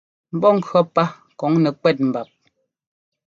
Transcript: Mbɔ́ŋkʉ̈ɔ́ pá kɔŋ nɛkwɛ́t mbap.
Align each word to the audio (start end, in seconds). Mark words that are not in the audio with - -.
Mbɔ́ŋkʉ̈ɔ́ 0.35 0.83
pá 0.93 1.03
kɔŋ 1.39 1.53
nɛkwɛ́t 1.63 1.97
mbap. 2.09 2.29